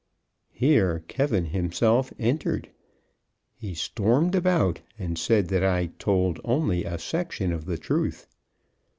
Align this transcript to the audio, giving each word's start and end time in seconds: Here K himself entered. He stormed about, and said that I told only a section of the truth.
Here 0.55 1.03
K 1.07 1.27
himself 1.27 2.11
entered. 2.17 2.71
He 3.53 3.75
stormed 3.75 4.33
about, 4.33 4.81
and 4.97 5.15
said 5.15 5.49
that 5.49 5.63
I 5.63 5.91
told 5.99 6.39
only 6.43 6.85
a 6.85 6.97
section 6.97 7.51
of 7.53 7.65
the 7.65 7.77
truth. 7.77 8.25